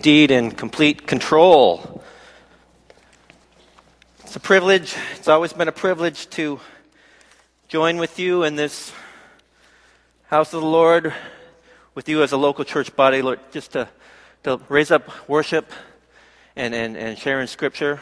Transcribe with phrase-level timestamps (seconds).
[0.00, 2.04] indeed in complete control.
[4.20, 6.60] It's a privilege, it's always been a privilege to
[7.66, 8.92] join with you in this
[10.26, 11.12] house of the Lord,
[11.96, 13.88] with you as a local church body, Lord, just to,
[14.44, 15.72] to raise up worship
[16.54, 17.98] and, and, and share in Scripture.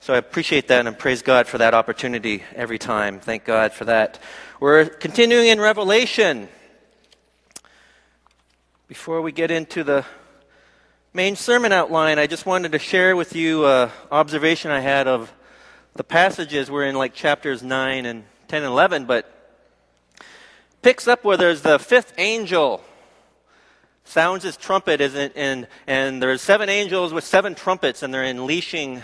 [0.00, 3.20] So I appreciate that and praise God for that opportunity every time.
[3.20, 4.18] Thank God for that.
[4.60, 6.48] We're continuing in Revelation.
[8.88, 10.06] Before we get into the
[11.14, 15.30] main sermon outline, I just wanted to share with you an observation I had of
[15.94, 16.70] the passages.
[16.70, 19.30] We're in like chapters 9 and 10 and 11, but
[20.80, 22.82] picks up where there's the fifth angel.
[24.04, 29.02] Sounds his trumpet and, and, and there's seven angels with seven trumpets and they're unleashing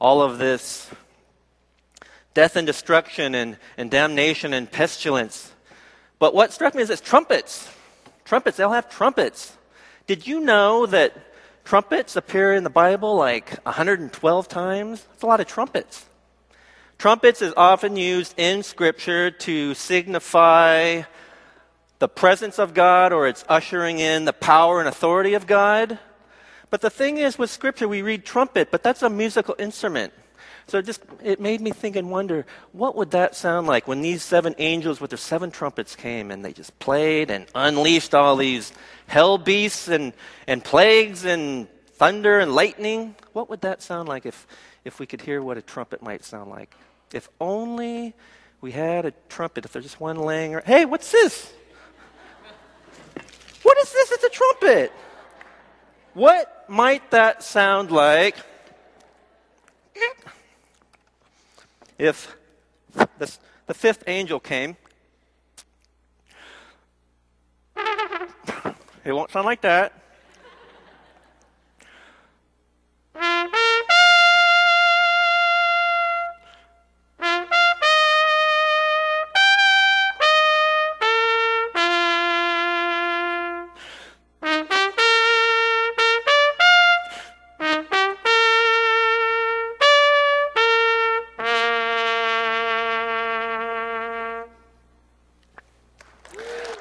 [0.00, 0.90] all of this
[2.34, 5.52] death and destruction and, and damnation and pestilence.
[6.18, 7.68] But what struck me is it's trumpets.
[8.24, 9.56] Trumpets they'll have trumpets
[10.10, 11.16] did you know that
[11.62, 15.04] trumpets appear in the Bible like 112 times?
[15.04, 16.04] That's a lot of trumpets.
[16.98, 21.02] Trumpets is often used in Scripture to signify
[22.00, 26.00] the presence of God or it's ushering in the power and authority of God.
[26.70, 30.12] But the thing is, with Scripture, we read trumpet, but that's a musical instrument.
[30.66, 34.02] So it just it made me think and wonder what would that sound like when
[34.02, 38.36] these seven angels with their seven trumpets came and they just played and unleashed all
[38.36, 38.72] these
[39.06, 40.12] hell beasts and,
[40.46, 41.68] and plagues and
[42.00, 43.14] thunder and lightning.
[43.32, 44.46] What would that sound like if,
[44.84, 46.74] if we could hear what a trumpet might sound like?
[47.12, 48.14] If only
[48.60, 50.66] we had a trumpet, if there's just one laying around.
[50.66, 51.52] Hey, what's this?
[53.62, 54.12] What is this?
[54.12, 54.92] It's a trumpet.
[56.14, 58.36] What might that sound like
[61.98, 62.36] if
[63.18, 64.76] the, the fifth angel came,
[69.04, 69.92] it won't sound like that.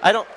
[0.10, 0.28] I don't.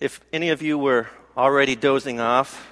[0.00, 2.68] If any of you were already dozing off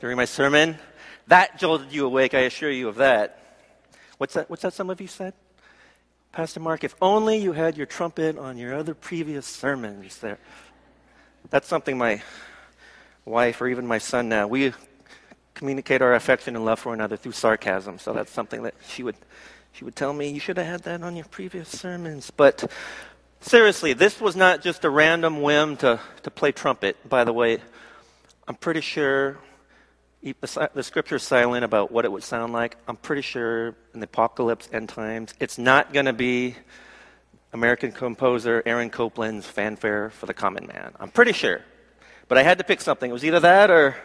[0.00, 0.78] during my sermon,
[1.26, 3.60] that jolted you awake, I assure you of that.
[4.16, 5.34] What's that, what's that some of you said?
[6.32, 10.38] Pastor Mark, if only you had your trumpet on your other previous sermons there.
[11.50, 12.22] That's something my
[13.26, 14.72] wife or even my son now, we
[15.54, 17.98] communicate our affection and love for another through sarcasm.
[17.98, 19.16] So that's something that she would,
[19.72, 22.30] she would tell me, you should have had that on your previous sermons.
[22.30, 22.70] But
[23.40, 27.08] seriously, this was not just a random whim to, to play trumpet.
[27.08, 27.58] By the way,
[28.46, 29.38] I'm pretty sure
[30.22, 32.76] the scripture is silent about what it would sound like.
[32.88, 36.56] I'm pretty sure in the apocalypse end times, it's not going to be
[37.52, 40.92] American composer Aaron Copland's fanfare for the common man.
[40.98, 41.60] I'm pretty sure.
[42.26, 43.08] But I had to pick something.
[43.08, 43.96] It was either that or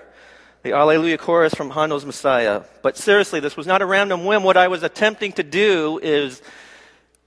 [0.61, 2.63] the Alleluia chorus from Handel's Messiah.
[2.81, 4.43] But seriously, this was not a random whim.
[4.43, 6.41] What I was attempting to do is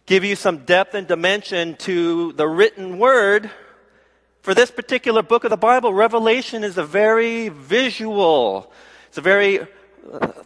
[0.05, 3.51] give you some depth and dimension to the written word.
[4.43, 8.73] For this particular book of the Bible, Revelation is a very visual,
[9.09, 9.67] it's a very, uh,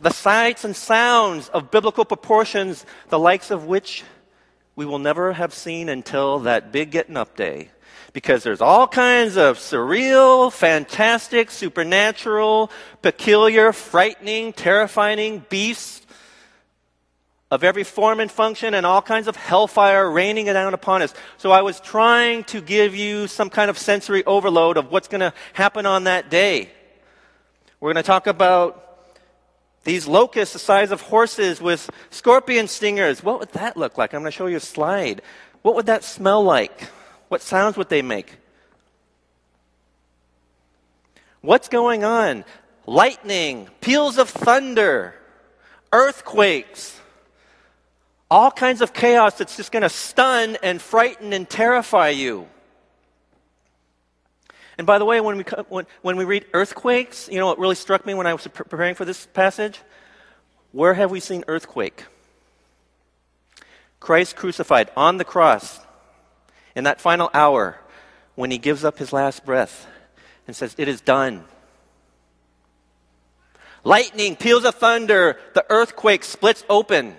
[0.01, 4.05] the sights and sounds of biblical proportions, the likes of which
[4.77, 7.71] we will never have seen until that big getting up day
[8.17, 12.71] because there's all kinds of surreal, fantastic, supernatural,
[13.03, 16.07] peculiar, frightening, terrifying beasts
[17.51, 21.13] of every form and function and all kinds of hellfire raining down upon us.
[21.37, 25.21] So I was trying to give you some kind of sensory overload of what's going
[25.21, 26.71] to happen on that day.
[27.81, 28.99] We're going to talk about
[29.85, 33.23] these locusts the size of horses with scorpion stingers.
[33.23, 34.15] What would that look like?
[34.15, 35.21] I'm going to show you a slide.
[35.61, 36.89] What would that smell like?
[37.29, 38.37] What sounds would they make?
[41.41, 42.45] What's going on?
[42.87, 45.15] Lightning, peals of thunder,
[45.93, 47.01] earthquakes,
[48.31, 52.49] all kinds of chaos that's just going to stun and frighten and terrify you.
[54.79, 57.75] And by the way, when we, when, when we read earthquakes, you know what really
[57.75, 59.81] struck me when I was preparing for this passage?
[60.73, 62.05] Where have we seen earthquake?
[64.01, 65.81] Christ crucified on the cross
[66.77, 67.81] in that final hour
[68.37, 69.87] when he gives up his last breath
[70.47, 71.45] and says, It is done.
[73.83, 77.17] Lightning, peals of thunder, the earthquake splits open.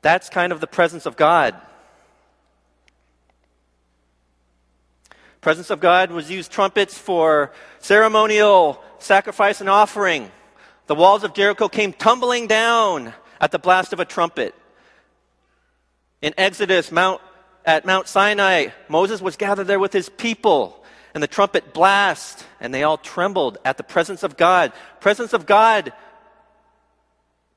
[0.00, 1.54] That's kind of the presence of God.
[5.40, 10.30] Presence of God was used trumpets for ceremonial sacrifice and offering.
[10.86, 14.54] The walls of Jericho came tumbling down at the blast of a trumpet.
[16.20, 17.20] In Exodus, Mount,
[17.64, 20.84] at Mount Sinai, Moses was gathered there with his people,
[21.14, 24.72] and the trumpet blast, and they all trembled at the presence of God.
[25.00, 25.92] Presence of God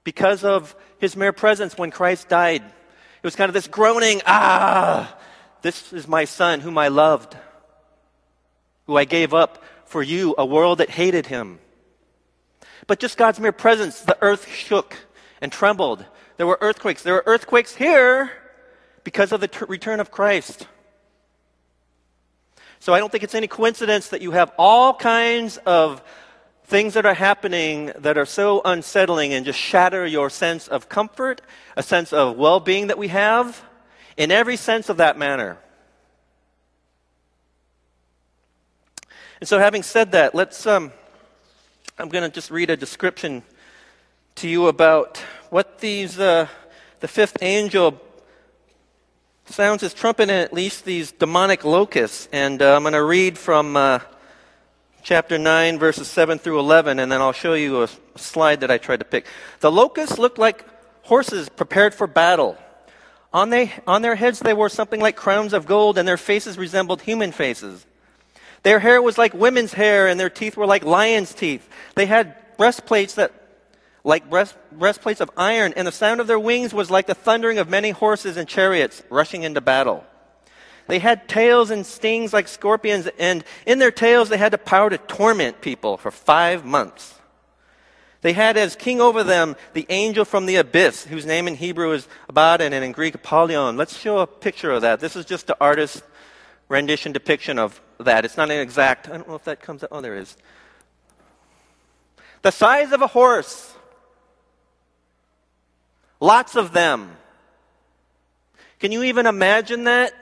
[0.03, 2.61] because of his mere presence when Christ died.
[2.63, 5.15] It was kind of this groaning, ah,
[5.61, 7.35] this is my son whom I loved,
[8.87, 11.59] who I gave up for you, a world that hated him.
[12.87, 14.97] But just God's mere presence, the earth shook
[15.39, 16.05] and trembled.
[16.37, 17.03] There were earthquakes.
[17.03, 18.31] There were earthquakes here
[19.03, 20.67] because of the t- return of Christ.
[22.79, 26.01] So I don't think it's any coincidence that you have all kinds of
[26.65, 31.41] things that are happening that are so unsettling and just shatter your sense of comfort,
[31.75, 33.63] a sense of well being that we have,
[34.17, 35.57] in every sense of that manner.
[39.39, 40.65] And so, having said that, let's.
[40.65, 40.91] Um,
[41.99, 43.43] I'm going to just read a description
[44.35, 45.17] to you about
[45.51, 46.47] what these, uh,
[46.99, 48.01] the fifth angel
[49.45, 52.27] sounds his trumpet in at least these demonic locusts.
[52.31, 53.99] And uh, I'm going to read from uh,
[55.03, 58.77] chapter 9, verses 7 through 11, and then I'll show you a slide that I
[58.77, 59.25] tried to pick.
[59.59, 60.65] The locusts looked like
[61.03, 62.57] horses prepared for battle.
[63.33, 66.57] On, they, on their heads, they wore something like crowns of gold, and their faces
[66.57, 67.85] resembled human faces.
[68.63, 71.67] Their hair was like women's hair, and their teeth were like lions' teeth.
[71.95, 73.31] They had breastplates that,
[74.03, 77.59] like breast, breastplates of iron, and the sound of their wings was like the thundering
[77.59, 80.03] of many horses and chariots rushing into battle.
[80.87, 84.89] They had tails and stings like scorpions, and in their tails they had the power
[84.89, 87.15] to torment people for five months.
[88.21, 91.91] They had as king over them the angel from the abyss, whose name in Hebrew
[91.91, 93.77] is Abaddon and in Greek Apollyon.
[93.77, 94.99] Let's show a picture of that.
[94.99, 96.03] This is just the artist's
[96.69, 98.25] rendition depiction of that.
[98.25, 99.89] It's not an exact, I don't know if that comes out.
[99.91, 100.37] Oh, there is.
[102.43, 103.73] The size of a horse.
[106.21, 107.17] Lots of them.
[108.79, 110.13] Can you even imagine that?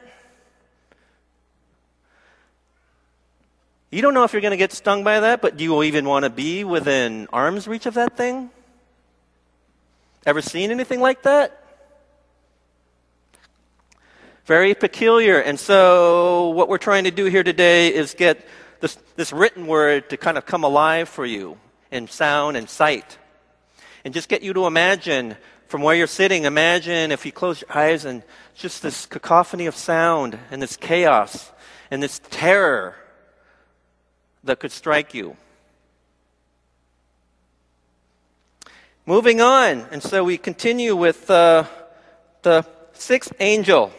[3.91, 6.05] You don't know if you're going to get stung by that, but do you even
[6.05, 8.49] want to be within arm's reach of that thing?
[10.25, 11.63] Ever seen anything like that?
[14.45, 15.39] Very peculiar.
[15.39, 18.47] And so, what we're trying to do here today is get
[18.79, 21.57] this, this written word to kind of come alive for you
[21.91, 23.17] in sound and sight.
[24.05, 25.35] And just get you to imagine
[25.69, 28.23] from where you're sitting, imagine if you close your eyes and
[28.55, 31.51] just this cacophony of sound and this chaos
[31.91, 32.95] and this terror
[34.43, 35.37] that could strike you.
[39.05, 41.65] Moving on, and so we continue with uh,
[42.41, 43.91] the sixth angel.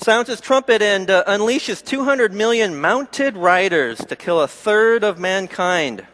[0.00, 5.18] Sounds his trumpet and uh, unleashes 200 million mounted riders to kill a third of
[5.18, 6.06] mankind.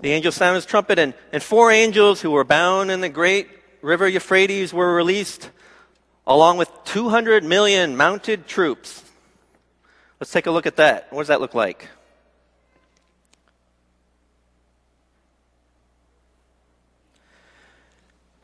[0.00, 3.48] The angel sounded his trumpet, and, and four angels who were bound in the great
[3.80, 5.48] river Euphrates were released
[6.26, 9.02] along with 200 million mounted troops.
[10.20, 11.10] Let's take a look at that.
[11.10, 11.88] What does that look like?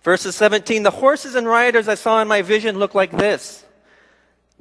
[0.08, 3.62] Verses 17 The horses and riders I saw in my vision look like this.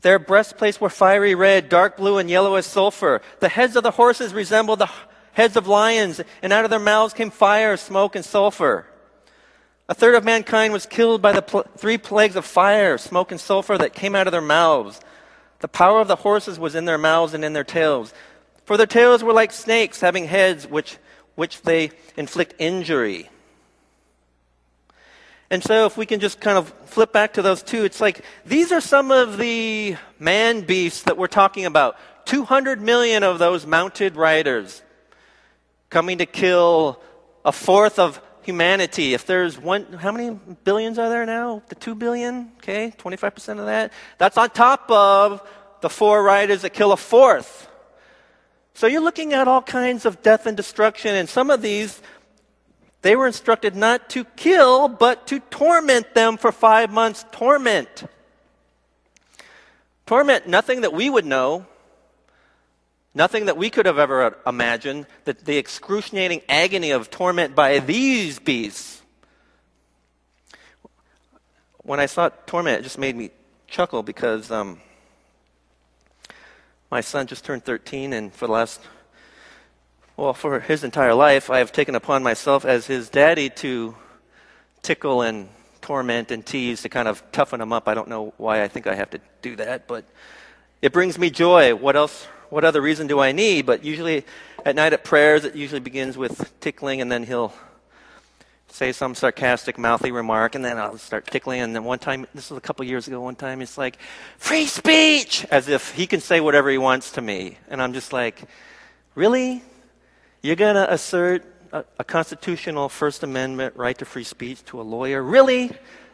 [0.02, 3.22] Their breastplates were fiery red, dark blue, and yellow as sulfur.
[3.40, 4.92] The heads of the horses resembled the
[5.32, 8.88] heads of lions, and out of their mouths came fire, smoke, and sulfur.
[9.88, 13.40] A third of mankind was killed by the pl- three plagues of fire, smoke, and
[13.40, 15.00] sulfur that came out of their mouths.
[15.60, 18.14] The power of the horses was in their mouths and in their tails.
[18.66, 20.98] For their tails were like snakes, having heads which,
[21.36, 23.30] which they inflict injury.
[25.50, 28.24] And so, if we can just kind of flip back to those two, it's like
[28.46, 31.98] these are some of the man beasts that we're talking about.
[32.26, 34.82] 200 million of those mounted riders
[35.90, 37.02] coming to kill
[37.46, 40.32] a fourth of humanity, if there's one, how many
[40.64, 41.62] billions are there now?
[41.68, 42.52] The two billion?
[42.58, 43.92] Okay, 25% of that.
[44.18, 45.46] That's on top of
[45.82, 47.70] the four riders that kill a fourth.
[48.74, 52.02] So you're looking at all kinds of death and destruction, and some of these,
[53.08, 57.24] they were instructed not to kill, but to torment them for five months.
[57.32, 58.04] Torment.
[60.06, 61.66] Torment, nothing that we would know.
[63.16, 68.40] Nothing that we could have ever imagined, that the excruciating agony of torment by these
[68.40, 69.02] beasts.
[71.84, 73.32] When I saw torment, it just made me
[73.68, 74.82] chuckle because um,
[76.92, 78.82] my son just turned 13, and for the last
[80.18, 83.96] well, for his entire life, I have taken upon myself as his daddy to
[84.82, 85.48] tickle and
[85.80, 87.88] torment and tease to kind of toughen him up.
[87.88, 90.06] I don't know why I think I have to do that, but
[90.82, 91.76] it brings me joy.
[91.76, 92.26] What else?
[92.50, 93.68] What other reason do I need?
[93.68, 94.26] But usually
[94.66, 97.54] at night at prayers, it usually begins with tickling, and then he'll
[98.70, 101.62] say some sarcastic, mouthy remark, and then I'll start tickling.
[101.62, 104.00] And then one time, this was a couple years ago, one time it's like,
[104.40, 105.46] free speech!
[105.52, 107.60] As if he can say whatever he wants to me.
[107.70, 108.42] And I'm just like,
[109.14, 109.62] really?
[110.42, 114.84] You're going to assert a, a, constitutional First Amendment right to free speech to a
[114.84, 115.22] lawyer?
[115.22, 115.72] Really?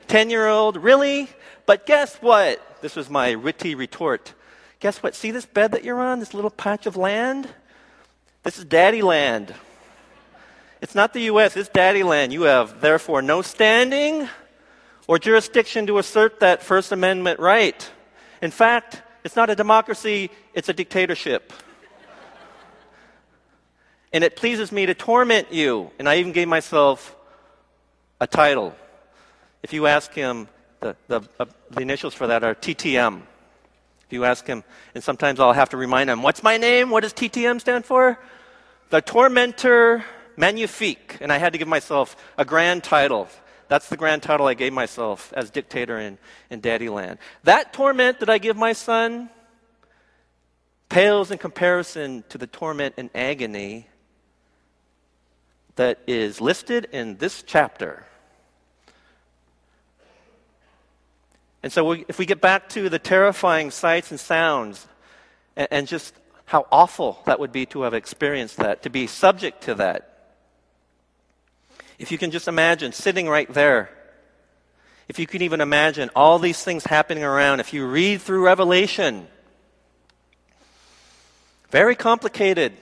[0.07, 0.77] 10 year old?
[0.77, 1.27] Really?
[1.65, 2.81] But guess what?
[2.81, 4.33] This was my witty retort.
[4.79, 5.15] Guess what?
[5.15, 7.49] See this bed that you're on, this little patch of land?
[8.43, 9.53] This is daddy land.
[10.81, 12.33] It's not the U.S., it's daddy land.
[12.33, 14.27] You have, therefore, no standing
[15.07, 17.89] or jurisdiction to assert that First Amendment right.
[18.41, 21.53] In fact, it's not a democracy, it's a dictatorship.
[24.13, 25.89] And it pleases me to torment you.
[25.97, 27.15] And I even gave myself
[28.21, 28.75] a title.
[29.63, 30.47] If you ask him,
[30.79, 33.21] the, the, uh, the initials for that are TTM.
[34.05, 36.91] If you ask him, and sometimes I'll have to remind him, what's my name?
[36.91, 38.19] What does TTM stand for?
[38.91, 40.05] The tormentor
[40.37, 41.17] magnifique.
[41.19, 43.27] And I had to give myself a grand title.
[43.67, 46.19] That's the grand title I gave myself as dictator in,
[46.51, 47.17] in Daddy Land.
[47.43, 49.29] That torment that I give my son
[50.89, 53.87] pales in comparison to the torment and agony
[55.75, 58.05] that is listed in this chapter.
[61.61, 64.85] And so, we, if we get back to the terrifying sights and sounds,
[65.55, 66.13] and, and just
[66.45, 70.09] how awful that would be to have experienced that, to be subject to that.
[71.97, 73.89] If you can just imagine sitting right there,
[75.07, 79.27] if you can even imagine all these things happening around, if you read through Revelation,
[81.69, 82.73] very complicated,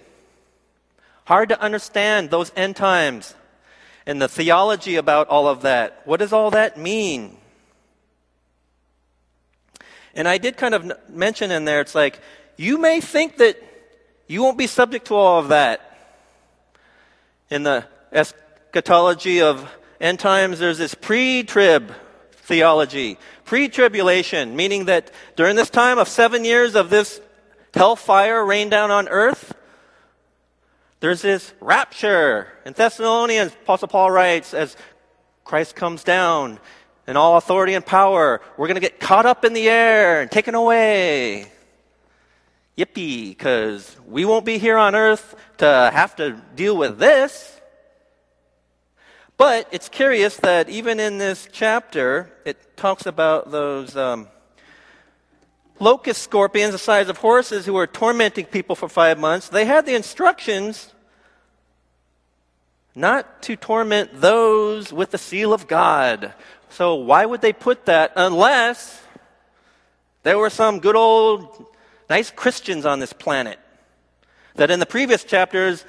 [1.31, 3.35] hard to understand those end times
[4.05, 6.01] and the theology about all of that.
[6.03, 7.37] What does all that mean?
[10.13, 12.19] And I did kind of mention in there, it's like,
[12.57, 13.55] you may think that
[14.27, 15.79] you won't be subject to all of that.
[17.49, 21.93] In the eschatology of end times, there's this pre trib
[22.33, 27.21] theology, pre tribulation, meaning that during this time of seven years of this
[27.73, 29.50] hellfire rain down on earth,
[31.01, 32.47] there's this rapture.
[32.65, 34.77] In Thessalonians, Apostle Paul writes, as
[35.43, 36.59] Christ comes down
[37.07, 40.31] in all authority and power, we're going to get caught up in the air and
[40.31, 41.51] taken away.
[42.77, 47.59] Yippee, because we won't be here on earth to have to deal with this.
[49.37, 54.27] But it's curious that even in this chapter, it talks about those um,
[55.81, 59.49] locust scorpions the size of horses who were tormenting people for five months.
[59.49, 60.93] They had the instructions
[62.93, 66.33] not to torment those with the seal of God.
[66.69, 69.01] So why would they put that unless
[70.23, 71.65] there were some good old
[72.09, 73.59] nice Christians on this planet?
[74.55, 75.83] That in the previous chapters,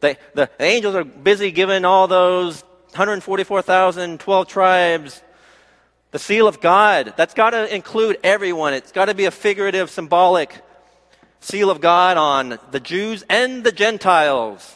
[0.00, 5.22] the, the angels are busy giving all those 144,000, 12 tribes,
[6.10, 7.14] the seal of God.
[7.16, 8.74] That's got to include everyone.
[8.74, 10.62] It's got to be a figurative, symbolic
[11.40, 14.74] seal of God on the Jews and the Gentiles.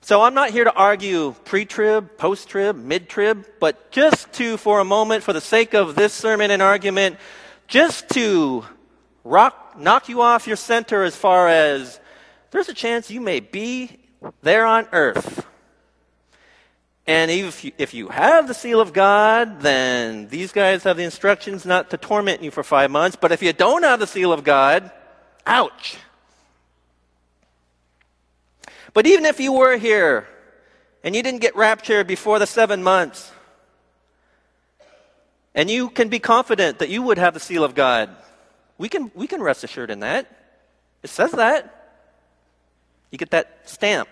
[0.00, 4.56] So I'm not here to argue pre trib, post trib, mid trib, but just to,
[4.56, 7.16] for a moment, for the sake of this sermon and argument,
[7.66, 8.64] just to
[9.24, 11.98] rock, knock you off your center as far as
[12.52, 13.98] there's a chance you may be
[14.42, 15.44] there on earth.
[17.06, 21.04] And if you, if you have the seal of God, then these guys have the
[21.04, 23.16] instructions not to torment you for five months.
[23.20, 24.90] But if you don't have the seal of God,
[25.46, 25.98] ouch.
[28.92, 30.26] But even if you were here
[31.04, 33.30] and you didn't get raptured before the seven months,
[35.54, 38.10] and you can be confident that you would have the seal of God,
[38.78, 40.26] we can, we can rest assured in that.
[41.04, 41.72] It says that.
[43.12, 44.08] You get that stamp.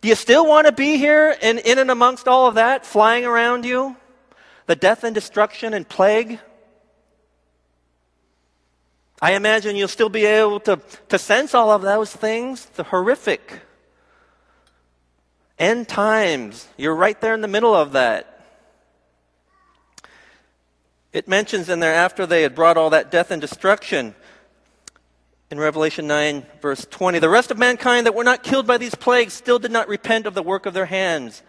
[0.00, 3.24] Do you still want to be here and in and amongst all of that, flying
[3.24, 3.96] around you?
[4.66, 6.38] The death and destruction and plague?
[9.20, 13.60] I imagine you'll still be able to, to sense all of those things, the horrific
[15.58, 16.68] end times.
[16.76, 18.32] You're right there in the middle of that.
[21.12, 24.14] It mentions in there after they had brought all that death and destruction,
[25.50, 27.18] in Revelation 9, verse 20.
[27.18, 30.26] The rest of mankind that were not killed by these plagues still did not repent
[30.26, 31.42] of the work of their hands.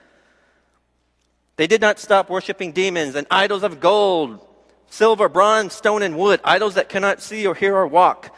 [1.56, 4.46] They did not stop worshiping demons and idols of gold,
[4.89, 8.36] silver, bronze, stone, and wood, idols that cannot see or hear or walk.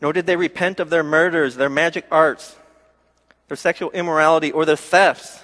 [0.00, 2.54] nor did they repent of their murders, their magic arts,
[3.48, 5.42] their sexual immorality, or their thefts.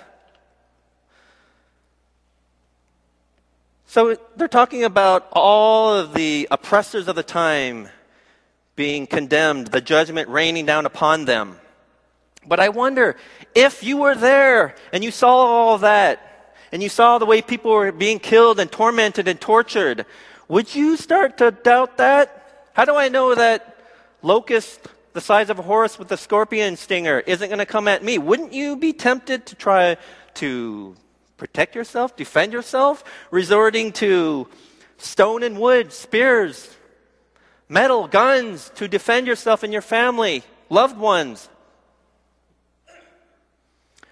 [3.87, 7.89] So they're talking about all of the oppressors of the time
[8.77, 11.57] being condemned, the judgment raining down upon them.
[12.47, 13.17] But I wonder
[13.55, 16.31] if you were there and you saw all that,
[16.73, 20.07] and you saw the way people were being killed and tormented and tortured,
[20.49, 22.69] would you start to doubt that?
[22.73, 23.79] How do I know that
[24.23, 24.81] locust
[25.13, 28.19] the size of a horse with a scorpion stinger isn't going to come at me?
[28.19, 29.97] Wouldn't you be tempted to try
[30.35, 30.97] to
[31.37, 34.49] protect yourself, defend yourself, resorting to
[34.99, 36.74] stone and wood, spears,
[37.75, 41.49] metal, guns to defend yourself and your family, loved ones?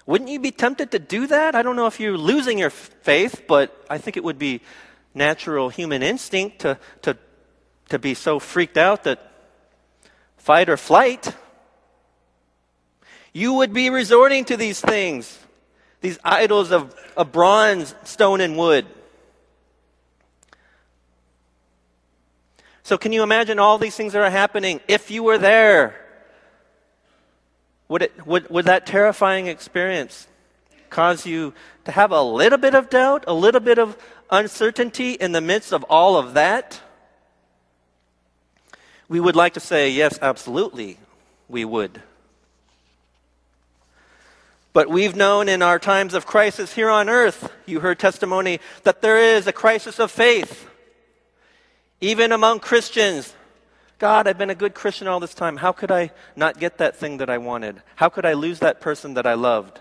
[0.04, 1.54] Wouldn't you be tempted to do that?
[1.54, 4.61] I don't know if you're losing your faith, but I think it would be
[5.14, 7.16] natural human instinct to, to,
[7.90, 9.31] to be so freaked out that
[10.38, 11.33] fight or flight.
[13.33, 15.38] You would be resorting to these things,
[16.00, 18.87] these idols of, of bronze, stone, and wood.
[22.85, 25.95] So, can you imagine all these things that are happening if you were there?
[27.89, 30.27] Would, it, would, would that terrifying experience
[30.91, 33.97] cause you to have a little bit of doubt, a little bit of
[34.31, 36.81] uncertainty in the midst of all of that?
[39.09, 40.99] We would like to say, yes, absolutely,
[41.49, 42.03] we would.
[44.73, 49.03] But we've known in our times of crisis here on earth, you heard testimony, that
[49.03, 50.67] there is a crisis of faith.
[52.02, 53.32] Even among Christians,
[54.00, 55.56] God, I've been a good Christian all this time.
[55.56, 57.80] How could I not get that thing that I wanted?
[57.94, 59.78] How could I lose that person that I loved?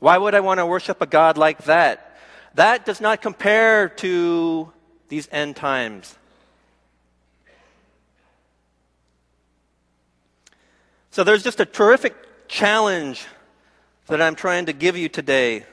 [0.00, 2.18] Why would I want to worship a God like that?
[2.54, 4.72] That does not compare to
[5.08, 6.18] these end times.
[11.12, 12.16] So there's just a terrific
[12.48, 13.24] challenge
[14.08, 15.64] that I'm trying to give you today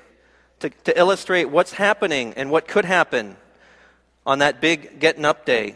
[0.60, 3.38] to, to illustrate what's happening and what could happen
[4.25, 5.75] on that big getting up day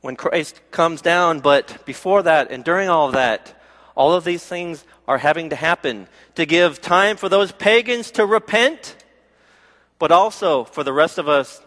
[0.00, 1.40] when Christ comes down.
[1.40, 3.60] But before that and during all of that,
[3.94, 8.26] all of these things are having to happen to give time for those pagans to
[8.26, 8.96] repent,
[9.98, 11.60] but also for the rest of us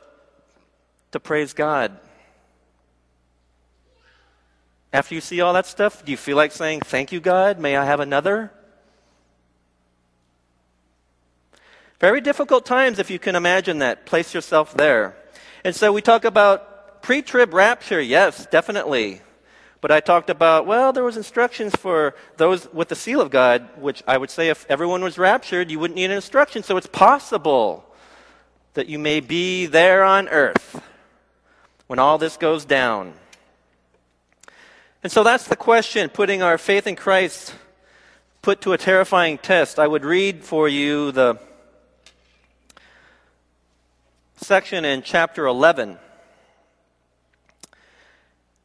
[1.11, 1.97] to praise God.
[4.91, 7.59] After you see all that stuff, do you feel like saying, Thank you, God?
[7.59, 8.51] May I have another?
[11.99, 14.05] Very difficult times, if you can imagine that.
[14.05, 15.15] Place yourself there.
[15.63, 18.01] And so we talk about pre trib rapture.
[18.01, 19.21] Yes, definitely.
[19.81, 23.67] But I talked about, well, there was instructions for those with the seal of God,
[23.77, 26.63] which I would say if everyone was raptured, you wouldn't need an instruction.
[26.63, 27.85] So it's possible
[28.73, 30.81] that you may be there on earth
[31.87, 33.13] when all this goes down.
[35.03, 37.53] And so that's the question, putting our faith in Christ
[38.45, 39.79] put to a terrifying test.
[39.79, 41.39] I would read for you the
[44.37, 45.97] section in chapter 11.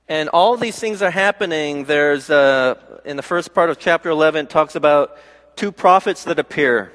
[0.08, 1.84] And all these things are happening.
[1.84, 5.16] There's, uh, in the first part of chapter 11, talks about
[5.54, 6.92] two prophets that appear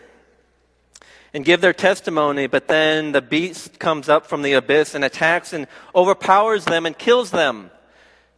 [1.33, 5.53] and give their testimony, but then the beast comes up from the abyss and attacks
[5.53, 7.71] and overpowers them and kills them.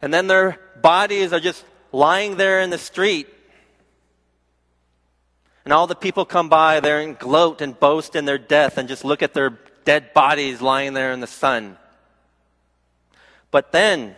[0.00, 3.28] And then their bodies are just lying there in the street.
[5.64, 8.88] And all the people come by there and gloat and boast in their death and
[8.88, 11.78] just look at their dead bodies lying there in the sun.
[13.50, 14.14] But then,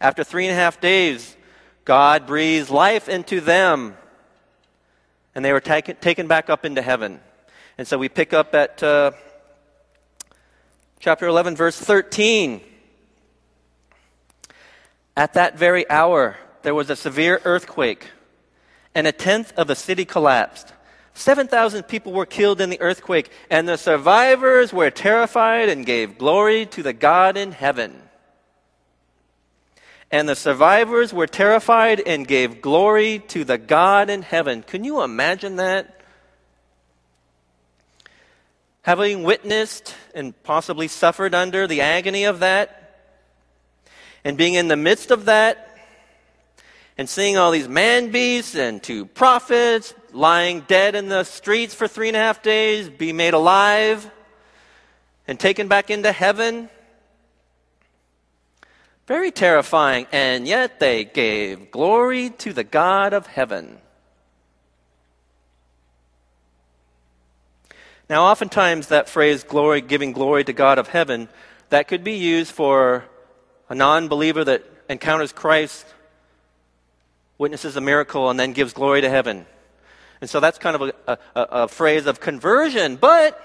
[0.00, 1.36] after three and a half days,
[1.84, 3.98] God breathes life into them,
[5.34, 7.20] and they were taken, taken back up into heaven.
[7.76, 9.10] And so we pick up at uh,
[10.98, 12.62] chapter 11, verse 13.
[15.14, 18.06] At that very hour, there was a severe earthquake,
[18.94, 20.72] and a tenth of the city collapsed.
[21.20, 26.66] 7,000 people were killed in the earthquake, and the survivors were terrified and gave glory
[26.66, 28.00] to the God in heaven.
[30.10, 34.62] And the survivors were terrified and gave glory to the God in heaven.
[34.62, 36.00] Can you imagine that?
[38.82, 42.76] Having witnessed and possibly suffered under the agony of that,
[44.24, 45.69] and being in the midst of that,
[46.98, 51.88] and seeing all these man beasts and two prophets lying dead in the streets for
[51.88, 54.10] three and a half days, be made alive
[55.26, 56.68] and taken back into heaven.
[59.06, 63.78] Very terrifying, and yet they gave glory to the God of heaven.
[68.08, 71.28] Now, oftentimes that phrase, glory, giving glory to God of heaven,
[71.68, 73.04] that could be used for
[73.68, 75.86] a non believer that encounters Christ,
[77.40, 79.46] witnesses a miracle, and then gives glory to heaven.
[80.20, 82.96] And so that's kind of a, a, a phrase of conversion.
[82.96, 83.42] But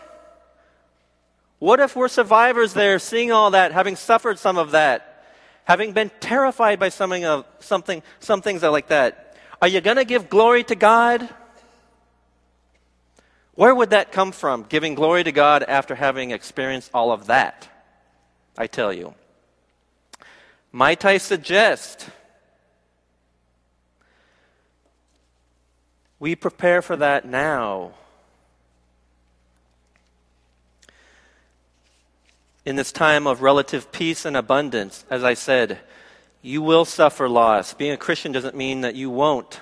[1.60, 5.24] what if we're survivors there, seeing all that, having suffered some of that,
[5.64, 9.38] having been terrified by something, of, something, some things like that?
[9.62, 11.30] Are you going to give glory to God?
[13.54, 17.70] Where would that come from, giving glory to God after having experienced all of that?
[18.58, 19.16] I tell you.
[20.74, 22.10] Might I suggest
[26.20, 27.92] we prepare for that now?
[32.66, 35.80] In this time of relative peace and abundance, as I said,
[36.42, 37.74] you will suffer loss.
[37.74, 39.60] Being a Christian doesn't mean that you won't.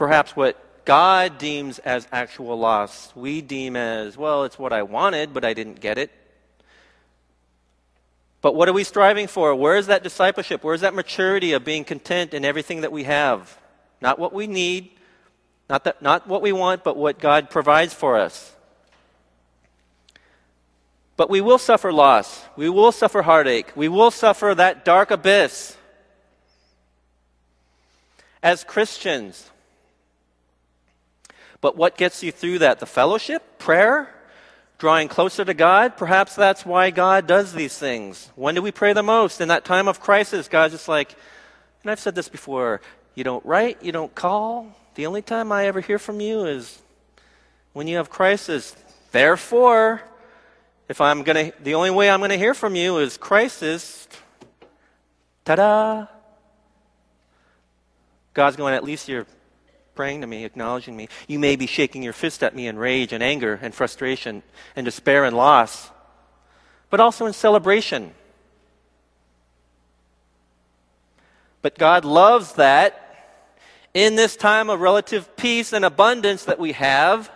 [0.00, 5.34] perhaps what God deems as actual loss, we deem as, well, it's what I wanted,
[5.34, 6.10] but I didn't get it.
[8.42, 9.54] But what are we striving for?
[9.54, 10.64] Where is that discipleship?
[10.64, 13.58] Where is that maturity of being content in everything that we have?
[14.00, 14.92] Not what we need,
[15.68, 18.54] not, that, not what we want, but what God provides for us.
[21.16, 22.46] But we will suffer loss.
[22.56, 23.76] We will suffer heartache.
[23.76, 25.76] We will suffer that dark abyss.
[28.42, 29.50] As Christians,
[31.60, 32.80] but what gets you through that?
[32.80, 33.58] The fellowship?
[33.58, 34.14] Prayer?
[34.80, 35.98] Drawing closer to God?
[35.98, 38.30] Perhaps that's why God does these things.
[38.34, 39.42] When do we pray the most?
[39.42, 41.14] In that time of crisis, God's just like,
[41.82, 42.80] and I've said this before
[43.14, 44.74] you don't write, you don't call.
[44.94, 46.80] The only time I ever hear from you is
[47.74, 48.74] when you have crisis.
[49.12, 50.00] Therefore,
[50.88, 54.08] if I'm going to, the only way I'm going to hear from you is crisis.
[55.44, 56.06] Ta da!
[58.32, 59.26] God's going, at least you're
[60.00, 61.06] praying to me, acknowledging me.
[61.28, 64.42] You may be shaking your fist at me in rage and anger and frustration
[64.74, 65.90] and despair and loss,
[66.88, 68.14] but also in celebration.
[71.60, 73.34] But God loves that
[73.92, 77.30] in this time of relative peace and abundance that we have.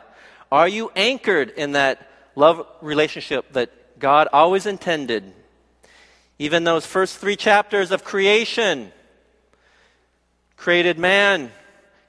[0.50, 5.34] Are you anchored in that love relationship that God always intended?
[6.38, 8.90] Even those first three chapters of creation
[10.56, 11.52] created man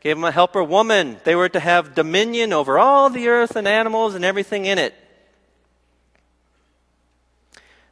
[0.05, 1.17] gave them a helper woman.
[1.23, 4.93] They were to have dominion over all the earth and animals and everything in it.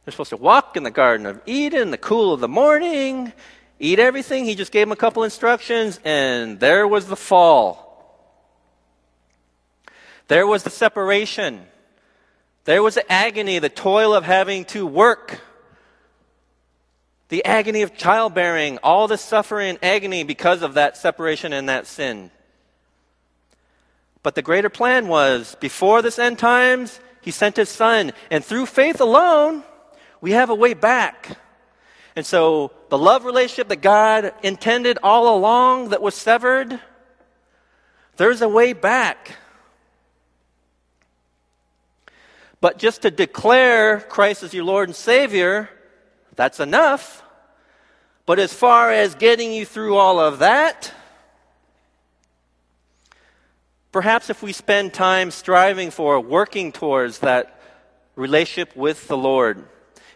[0.04, 3.32] They're supposed to walk in the Garden of Eden the cool of the morning,
[3.80, 4.44] eat everything.
[4.44, 7.82] He just gave them a couple instructions, and there was the fall.
[10.28, 11.66] There was the separation.
[12.62, 15.40] There was the agony, the toil of having to work
[17.34, 21.84] the agony of childbearing, all the suffering and agony because of that separation and that
[21.84, 22.30] sin.
[24.22, 28.12] But the greater plan was before this end times, he sent his son.
[28.30, 29.64] And through faith alone,
[30.20, 31.36] we have a way back.
[32.14, 36.78] And so the love relationship that God intended all along that was severed,
[38.16, 39.38] there's a way back.
[42.60, 45.68] But just to declare Christ as your Lord and Savior,
[46.36, 47.22] that's enough.
[48.26, 50.92] But as far as getting you through all of that,
[53.92, 57.60] perhaps if we spend time striving for, working towards that
[58.16, 59.62] relationship with the Lord,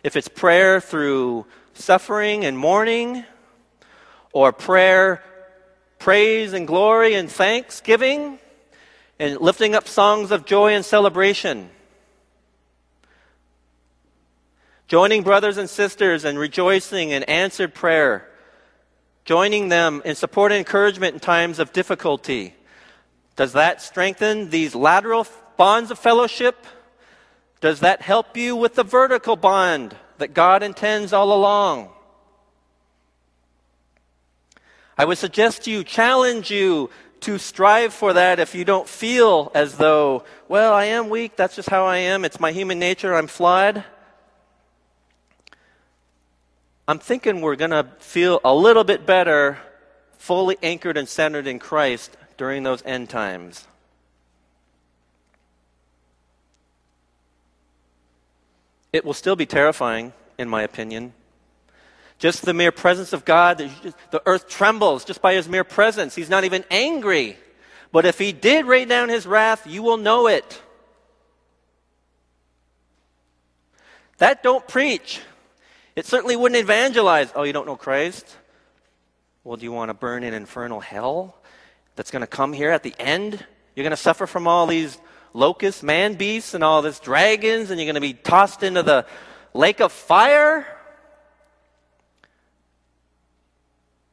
[0.02, 1.44] if it's prayer through
[1.74, 3.24] suffering and mourning,
[4.32, 5.22] or prayer,
[5.98, 8.38] praise and glory and thanksgiving,
[9.18, 11.68] and lifting up songs of joy and celebration
[14.88, 18.26] joining brothers and sisters and rejoicing in answered prayer,
[19.26, 22.54] joining them in support and encouragement in times of difficulty.
[23.36, 25.26] Does that strengthen these lateral
[25.58, 26.66] bonds of fellowship?
[27.60, 31.90] Does that help you with the vertical bond that God intends all along?
[34.96, 39.52] I would suggest to you, challenge you to strive for that if you don't feel
[39.54, 43.14] as though, well, I am weak, that's just how I am, it's my human nature,
[43.14, 43.84] I'm flawed.
[46.88, 49.58] I'm thinking we're going to feel a little bit better,
[50.16, 53.68] fully anchored and centered in Christ during those end times.
[58.90, 61.12] It will still be terrifying, in my opinion.
[62.18, 63.58] Just the mere presence of God,
[64.10, 66.14] the earth trembles just by his mere presence.
[66.14, 67.36] He's not even angry.
[67.92, 70.62] But if he did rain down his wrath, you will know it.
[74.16, 75.20] That don't preach.
[75.98, 77.32] It certainly wouldn't evangelize.
[77.34, 78.24] Oh, you don't know Christ?
[79.42, 81.36] Well, do you want to burn in infernal hell
[81.96, 83.44] that's going to come here at the end?
[83.74, 84.96] You're going to suffer from all these
[85.34, 89.06] locusts, man beasts, and all these dragons, and you're going to be tossed into the
[89.52, 90.68] lake of fire?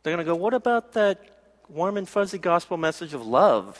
[0.01, 1.19] They're going to go, what about that
[1.69, 3.79] warm and fuzzy gospel message of love?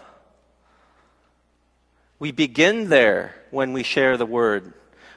[2.20, 4.76] We begin there when we share the word,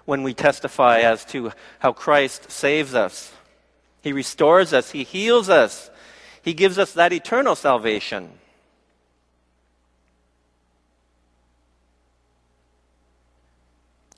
[0.09, 3.31] when we testify as to how Christ saves us.
[4.01, 5.90] He restores us, He heals us,
[6.40, 8.31] He gives us that eternal salvation.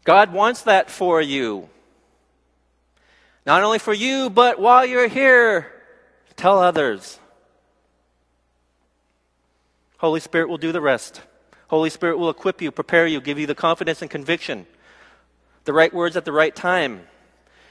[0.04, 1.68] God wants that for you.
[3.44, 5.72] Not only for you, but while you're here,
[6.36, 7.18] tell others.
[9.98, 11.20] Holy Spirit will do the rest.
[11.66, 14.68] Holy Spirit will equip you, prepare you, give you the confidence and conviction,
[15.64, 17.02] the right words at the right time,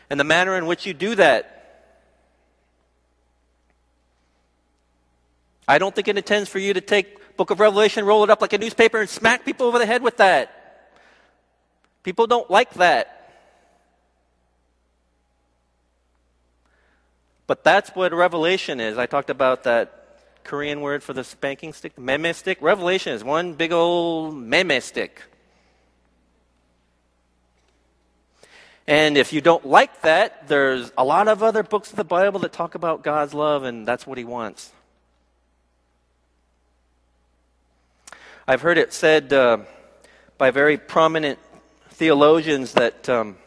[0.10, 1.56] and the manner in which you do that.
[5.67, 8.41] I don't think it intends for you to take book of Revelation, roll it up
[8.41, 10.91] like a newspaper, and smack people over the head with that.
[12.04, 13.19] People don't like that.
[17.47, 18.97] But that's what revelation is.
[18.97, 22.60] I talked about that Korean word for the spanking stick, meme stick.
[22.62, 25.23] Revelation is one big old meme stick.
[28.89, 32.39] And if you don't like that, there's a lot of other books of the Bible
[32.39, 34.71] that talk about God's love, and that's what He wants.
[38.47, 39.60] I've heard it said uh,
[40.39, 41.38] by very prominent
[41.91, 43.38] theologians that um,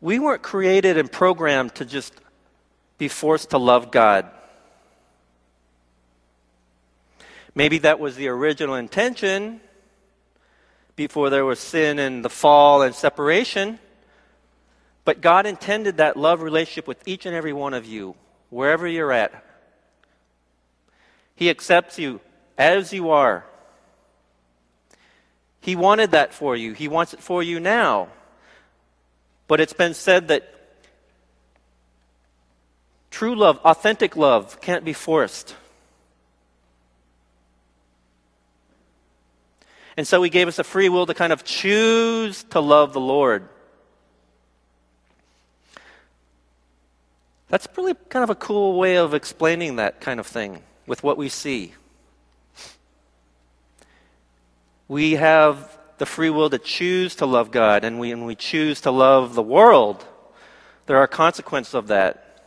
[0.00, 2.14] we weren't created and programmed to just
[2.98, 4.30] be forced to love God.
[7.52, 9.60] Maybe that was the original intention
[11.00, 13.78] before there was sin and the fall and separation.
[15.06, 18.16] But God intended that love relationship with each and every one of you,
[18.50, 19.32] wherever you're at.
[21.34, 22.20] He accepts you
[22.58, 23.46] as you are.
[25.62, 26.74] He wanted that for you.
[26.74, 28.08] He wants it for you now.
[29.48, 30.52] But it's been said that
[33.10, 35.56] true love, authentic love, can't be forced.
[40.00, 43.00] And so he gave us a free will to kind of choose to love the
[43.00, 43.46] Lord.
[47.50, 51.18] That's really kind of a cool way of explaining that kind of thing with what
[51.18, 51.74] we see.
[54.88, 58.90] we have the free will to choose to love God, and when we choose to
[58.90, 60.02] love the world,
[60.86, 62.42] there are consequences of that.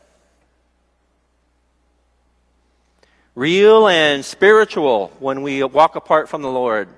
[3.35, 6.89] Real and spiritual when we walk apart from the Lord.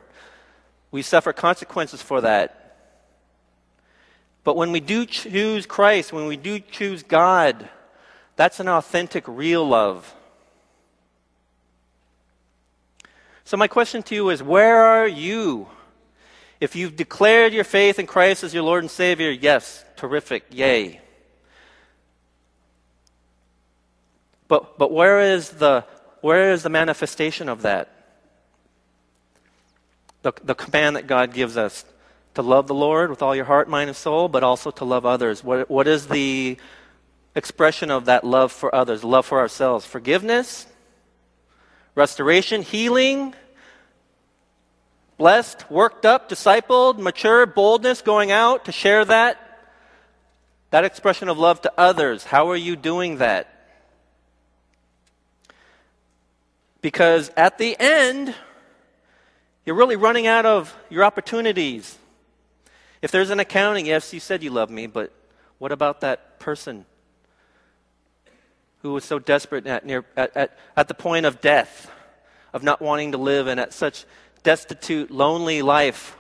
[0.95, 2.77] We suffer consequences for that.
[4.45, 7.67] But when we do choose Christ, when we do choose God,
[8.37, 10.15] that's an authentic, real love.
[13.43, 15.67] So, my question to you is where are you?
[16.61, 21.01] If you've declared your faith in Christ as your Lord and Savior, yes, terrific, yay.
[24.47, 25.83] But, but where, is the,
[26.21, 27.94] where is the manifestation of that?
[30.25, 31.85] The, the command that God gives us
[32.33, 35.05] to love the Lord with all your heart, mind, and soul, but also to love
[35.05, 35.43] others.
[35.43, 36.57] What, what is the
[37.35, 39.85] expression of that love for others, love for ourselves?
[39.85, 40.65] Forgiveness,
[41.93, 43.35] restoration, healing,
[45.19, 49.37] blessed, worked up, discipled, mature, boldness, going out to share that.
[50.71, 52.23] That expression of love to others.
[52.23, 53.47] How are you doing that?
[56.81, 58.33] Because at the end,
[59.65, 61.97] you're really running out of your opportunities.
[63.01, 65.11] If there's an accounting, yes, you said you love me, but
[65.57, 66.85] what about that person
[68.81, 71.91] who was so desperate at, near, at, at, at the point of death,
[72.53, 74.05] of not wanting to live, and at such
[74.43, 76.15] destitute, lonely life?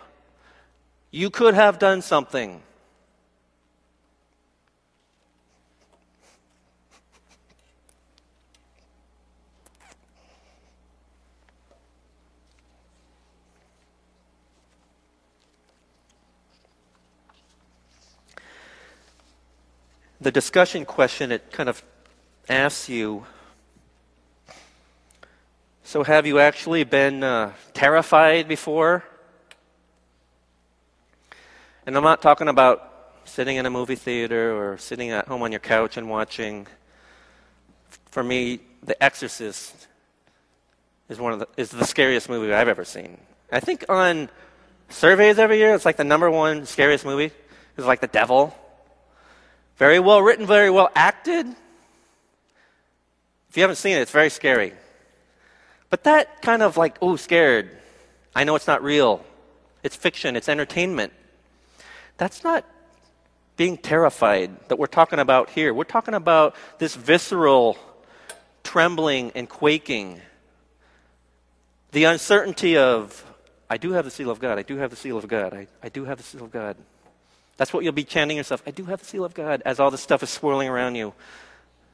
[1.11, 2.61] You could have done something.
[20.25, 21.83] The discussion question, it kind of
[22.49, 23.27] asks you
[25.83, 29.03] so, have you actually been uh, terrified before?
[31.85, 32.91] And I'm not talking about
[33.25, 36.65] sitting in a movie theater or sitting at home on your couch and watching.
[38.09, 39.87] For me, The Exorcist
[41.07, 43.19] is one of the, is the scariest movie I've ever seen.
[43.51, 44.29] I think on
[44.89, 47.31] surveys every year, it's like the number one scariest movie.
[47.77, 48.55] It's like the devil.
[49.77, 51.47] Very well written, very well acted.
[53.49, 54.73] If you haven't seen it, it's very scary.
[55.89, 57.71] But that kind of like, oh, scared.
[58.35, 59.23] I know it's not real.
[59.83, 61.13] It's fiction, it's entertainment.
[62.17, 62.65] That's not
[63.57, 65.73] being terrified that we're talking about here.
[65.73, 67.77] We're talking about this visceral
[68.63, 70.19] trembling and quaking.
[71.91, 73.23] The uncertainty of,
[73.69, 75.67] I do have the seal of God, I do have the seal of God, I,
[75.81, 76.75] I do have the seal of God.
[77.57, 78.61] That's what you'll be chanting yourself.
[78.67, 81.13] I do have the seal of God as all this stuff is swirling around you.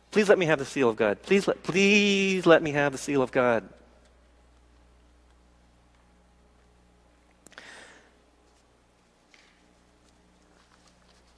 [0.09, 1.21] Please let me have the seal of God.
[1.21, 3.63] Please let, please let me have the seal of God.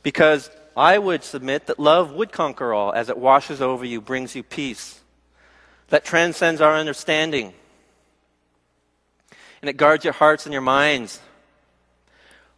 [0.01, 4.35] Because I would submit that love would conquer all as it washes over you, brings
[4.35, 4.99] you peace,
[5.89, 7.53] that transcends our understanding.
[9.61, 11.21] And it guards your hearts and your minds.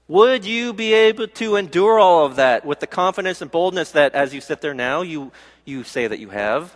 [0.07, 4.13] Would you be able to endure all of that with the confidence and boldness that
[4.13, 5.31] as you sit there now, you,
[5.65, 6.75] you say that you have,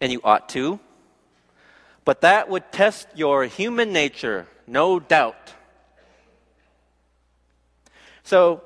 [0.00, 0.78] and you ought to?
[2.04, 5.54] But that would test your human nature, no doubt.
[8.22, 8.62] So,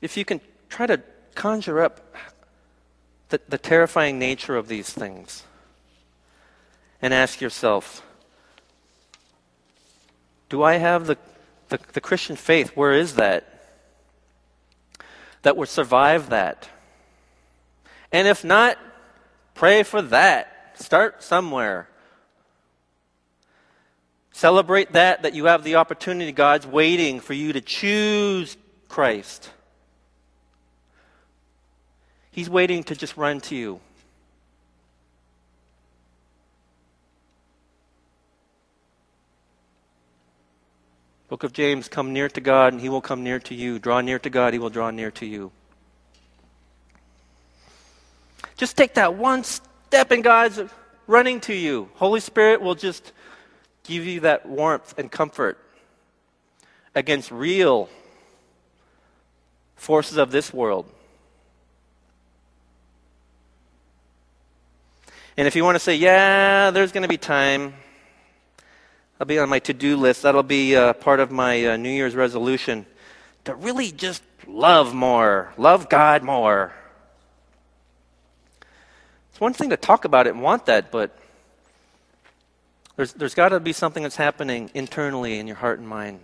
[0.00, 1.00] if you can try to
[1.36, 2.12] conjure up
[3.28, 5.44] the, the terrifying nature of these things
[7.02, 8.02] and ask yourself
[10.50, 11.16] do I have the,
[11.68, 12.76] the, the Christian faith?
[12.76, 13.46] Where is that?
[15.42, 16.68] That would survive that.
[18.12, 18.76] And if not,
[19.54, 20.74] pray for that.
[20.74, 21.88] Start somewhere.
[24.32, 26.32] Celebrate that, that you have the opportunity.
[26.32, 28.56] God's waiting for you to choose
[28.88, 29.50] Christ.
[32.32, 33.80] He's waiting to just run to you.
[41.30, 43.78] Book of James, come near to God and he will come near to you.
[43.78, 45.52] Draw near to God, he will draw near to you.
[48.56, 50.60] Just take that one step and God's
[51.06, 51.88] running to you.
[51.94, 53.12] Holy Spirit will just
[53.84, 55.56] give you that warmth and comfort
[56.96, 57.88] against real
[59.76, 60.84] forces of this world.
[65.36, 67.74] And if you want to say, yeah, there's going to be time,
[69.20, 70.22] that'll be on my to do list.
[70.22, 72.86] That'll be uh, part of my uh, New Year's resolution
[73.44, 76.72] to really just love more, love God more.
[79.30, 81.14] It's one thing to talk about it and want that, but
[82.96, 86.20] there's, there's got to be something that's happening internally in your heart and mind.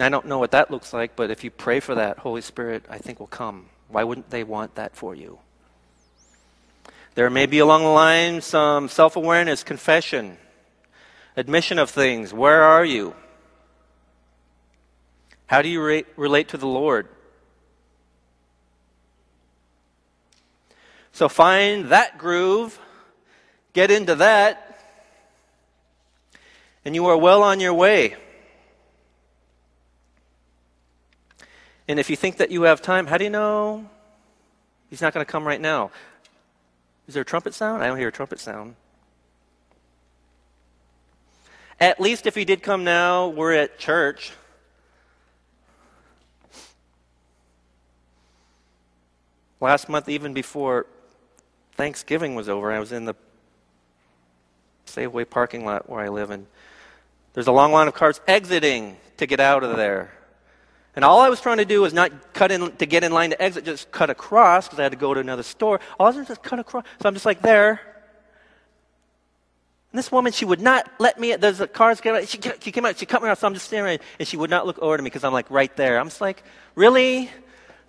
[0.00, 2.84] I don't know what that looks like, but if you pray for that, Holy Spirit,
[2.90, 3.66] I think will come.
[3.86, 5.38] Why wouldn't they want that for you?
[7.14, 10.36] There may be along the line some self awareness, confession,
[11.36, 12.32] admission of things.
[12.32, 13.14] Where are you?
[15.46, 17.08] How do you re- relate to the Lord?
[21.12, 22.78] So find that groove,
[23.72, 24.80] get into that,
[26.84, 28.16] and you are well on your way.
[31.86, 33.88] And if you think that you have time, how do you know
[34.90, 35.90] he's not going to come right now?
[37.06, 37.82] Is there a trumpet sound?
[37.82, 38.76] I don't hear a trumpet sound.
[41.80, 44.32] At least if he did come now, we're at church.
[49.60, 50.86] Last month, even before
[51.76, 53.14] Thanksgiving was over, I was in the
[54.86, 56.46] Safeway parking lot where I live, and
[57.32, 60.12] there's a long line of cars exiting to get out of there.
[60.96, 63.30] And all I was trying to do was not cut in to get in line
[63.30, 65.80] to exit, just cut across because I had to go to another store.
[65.98, 66.84] All I was just cut across.
[67.02, 67.80] So I'm just like there.
[69.94, 71.36] And this woman, she would not let me.
[71.36, 72.26] There's a cars came out.
[72.26, 72.98] She, she came out.
[72.98, 73.38] She cut me off.
[73.38, 75.48] So I'm just staring, and she would not look over to me because I'm like
[75.52, 76.00] right there.
[76.00, 76.42] I'm just like,
[76.74, 77.30] really?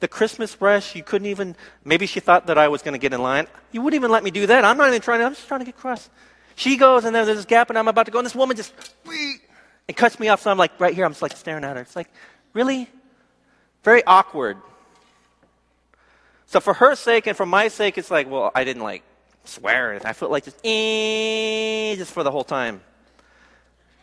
[0.02, 1.56] The Christmas rush, you couldn't even.
[1.84, 3.48] Maybe she thought that I was going to get in line.
[3.72, 4.64] You wouldn't even let me do that.
[4.64, 5.26] I'm not even trying to.
[5.26, 6.08] I'm just trying to get across.
[6.54, 8.56] She goes, and then there's this gap, and I'm about to go, and this woman
[8.56, 8.72] just
[9.88, 10.44] and cuts me off.
[10.44, 11.06] So I'm like right here.
[11.06, 11.82] I'm just like staring at her.
[11.82, 12.12] It's like,
[12.54, 12.88] really?
[13.84, 14.58] Very awkward.
[16.46, 19.02] So for her sake and for my sake, it's like, well, I didn't like
[19.48, 20.00] swear.
[20.04, 22.82] I felt like just, eh, just for the whole time.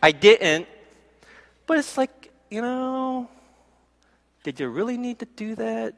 [0.02, 0.66] I didn't,
[1.66, 3.28] but it's like, you know,
[4.42, 5.94] did you really need to do that?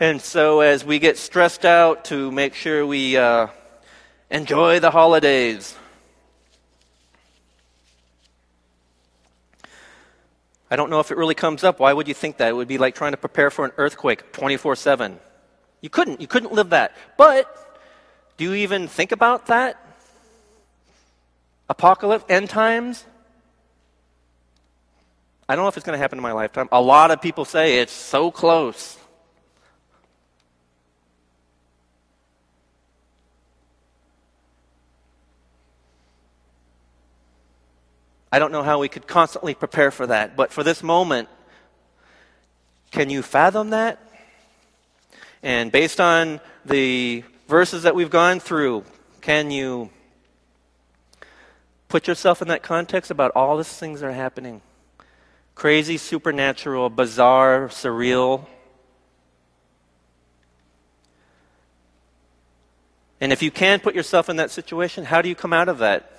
[0.00, 3.46] And so, as we get stressed out to make sure we uh,
[4.28, 5.76] enjoy the holidays,
[10.74, 11.78] I don't know if it really comes up.
[11.78, 12.48] Why would you think that?
[12.48, 15.20] It would be like trying to prepare for an earthquake 24 7.
[15.80, 16.20] You couldn't.
[16.20, 16.96] You couldn't live that.
[17.16, 17.46] But
[18.36, 19.80] do you even think about that?
[21.68, 23.04] Apocalypse, end times?
[25.48, 26.68] I don't know if it's going to happen in my lifetime.
[26.72, 28.98] A lot of people say it's so close.
[38.34, 41.28] I don't know how we could constantly prepare for that, but for this moment,
[42.90, 44.00] can you fathom that?
[45.44, 48.82] And based on the verses that we've gone through,
[49.20, 49.88] can you
[51.86, 54.62] put yourself in that context about all these things that are happening?
[55.54, 58.46] Crazy, supernatural, bizarre, surreal.
[63.20, 65.78] And if you can put yourself in that situation, how do you come out of
[65.78, 66.13] that?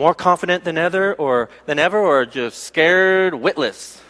[0.00, 4.00] More confident than ever or than ever or just scared witless?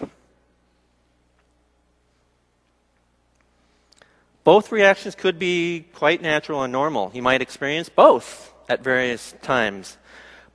[4.44, 7.10] Both reactions could be quite natural and normal.
[7.12, 9.96] You might experience both at various times.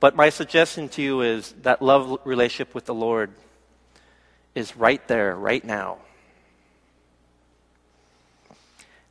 [0.00, 3.30] But my suggestion to you is that love relationship with the Lord
[4.54, 5.98] is right there, right now.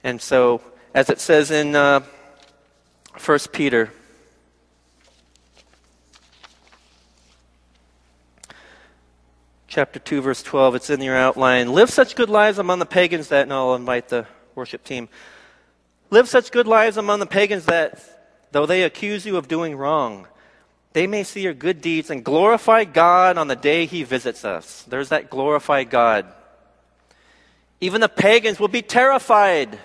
[0.03, 0.61] And so,
[0.91, 2.01] as it says in uh,
[3.23, 3.91] 1 Peter,
[9.75, 11.73] chapter 2, verse 12, it's in your outline.
[11.73, 15.09] Live such good lives among the pagans that, and I'll invite the worship team.
[16.09, 18.01] Live such good lives among the pagans that,
[18.53, 20.29] though they accuse you of doing wrong,
[20.93, 24.83] they may see your good deeds and glorify God on the day He visits us.
[24.83, 26.25] There's that glorify God.
[27.81, 29.77] Even the pagans will be terrified.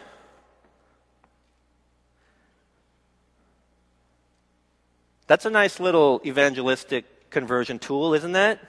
[5.27, 8.61] That's a nice little evangelistic conversion tool, isn't that?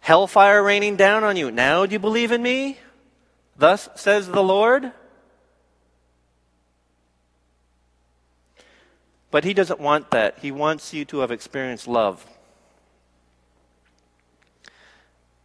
[0.00, 1.50] Hellfire raining down on you.
[1.50, 2.78] Now do you believe in me?
[3.56, 4.92] Thus says the Lord.
[9.30, 10.38] But He doesn't want that.
[10.40, 12.26] He wants you to have experienced love.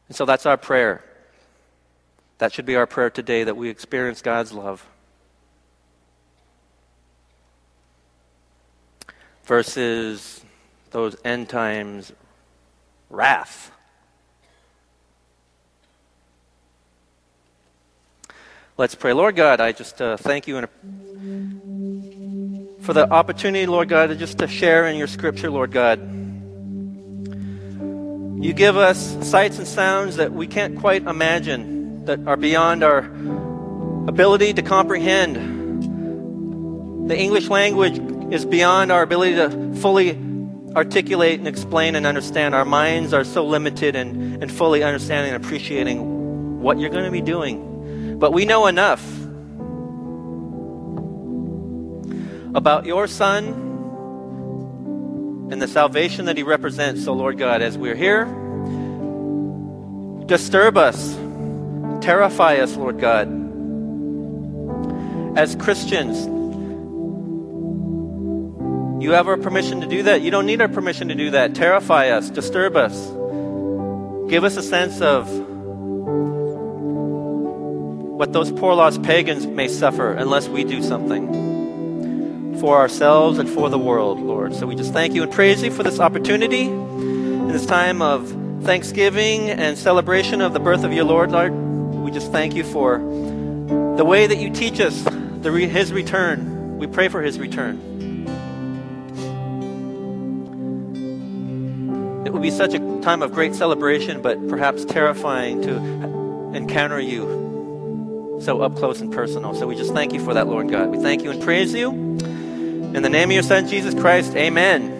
[0.08, 1.04] And so that's our prayer.
[2.38, 4.88] That should be our prayer today that we experience God's love.
[9.44, 10.44] Versus
[10.92, 12.12] those end times
[13.10, 13.72] wrath.
[18.78, 19.14] Let's pray.
[19.14, 20.60] Lord God, I just uh, thank you
[22.82, 25.98] for the opportunity, Lord God, just to share in your scripture, Lord God.
[28.44, 32.98] You give us sights and sounds that we can't quite imagine, that are beyond our
[34.10, 35.38] ability to comprehend.
[37.10, 37.98] The English language
[38.34, 40.20] is beyond our ability to fully
[40.76, 42.54] articulate and explain and understand.
[42.54, 47.12] Our minds are so limited and, in fully understanding and appreciating what you're going to
[47.12, 47.72] be doing.
[48.18, 49.04] But we know enough
[52.56, 53.48] about your Son
[55.52, 57.04] and the salvation that He represents.
[57.04, 58.26] So, Lord God, as we're here,
[60.26, 61.16] disturb us,
[62.02, 63.28] terrify us, Lord God.
[65.38, 66.26] As Christians,
[69.04, 70.22] you have our permission to do that.
[70.22, 71.54] You don't need our permission to do that.
[71.54, 72.96] Terrify us, disturb us.
[74.30, 75.28] Give us a sense of
[78.16, 83.70] what those poor lost pagans may suffer unless we do something for ourselves and for
[83.70, 84.56] the world, Lord.
[84.56, 88.30] So we just thank you and praise you for this opportunity in this time of
[88.64, 91.52] thanksgiving and celebration of the birth of your Lord, Lord.
[91.52, 93.00] We just thank you for
[93.98, 96.78] the way that you teach us the re- his return.
[96.78, 97.76] We pray for his return.
[102.26, 105.76] It will be such a time of great celebration, but perhaps terrifying to
[106.56, 107.45] encounter you
[108.42, 109.54] so up close and personal.
[109.54, 110.90] So we just thank you for that, Lord God.
[110.90, 111.90] We thank you and praise you.
[111.92, 114.95] In the name of your Son, Jesus Christ, amen.